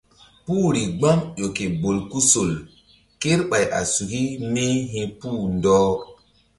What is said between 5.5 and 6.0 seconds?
ɗɔh.